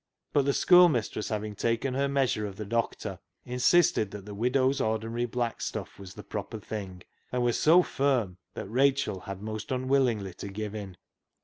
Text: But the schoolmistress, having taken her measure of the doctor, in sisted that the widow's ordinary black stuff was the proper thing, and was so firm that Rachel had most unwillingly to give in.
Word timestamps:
But 0.33 0.45
the 0.45 0.53
schoolmistress, 0.53 1.29
having 1.29 1.53
taken 1.53 1.93
her 1.93 2.07
measure 2.07 2.47
of 2.47 2.55
the 2.55 2.65
doctor, 2.65 3.19
in 3.45 3.59
sisted 3.59 4.09
that 4.09 4.25
the 4.25 4.33
widow's 4.33 4.81
ordinary 4.81 5.25
black 5.27 5.61
stuff 5.61 5.99
was 5.99 6.15
the 6.15 6.23
proper 6.23 6.57
thing, 6.59 7.03
and 7.31 7.43
was 7.43 7.59
so 7.59 7.83
firm 7.83 8.37
that 8.55 8.65
Rachel 8.65 9.19
had 9.19 9.43
most 9.43 9.71
unwillingly 9.71 10.33
to 10.33 10.47
give 10.47 10.73
in. 10.73 10.97